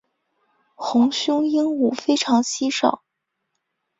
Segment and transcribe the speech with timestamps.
[0.73, 3.03] 红胸鹦鹉非常稀少。